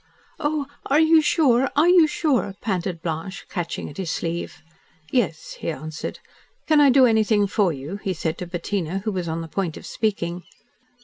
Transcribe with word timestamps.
"Oh, 0.39 0.65
are 0.87 0.99
you 0.99 1.21
sure? 1.21 1.69
Are 1.75 1.87
you 1.87 2.07
sure?" 2.07 2.55
panted 2.59 3.03
Blanche, 3.03 3.45
catching 3.49 3.87
at 3.87 3.97
his 3.97 4.09
sleeve. 4.09 4.63
"Yes," 5.11 5.57
he 5.59 5.69
answered. 5.69 6.17
"Can 6.65 6.81
I 6.81 6.89
do 6.89 7.05
anything 7.05 7.45
for 7.45 7.71
you?" 7.71 7.97
he 8.01 8.13
said 8.13 8.39
to 8.39 8.47
Bettina, 8.47 9.01
who 9.05 9.11
was 9.11 9.27
on 9.27 9.41
the 9.41 9.47
point 9.47 9.77
of 9.77 9.85
speaking. 9.85 10.41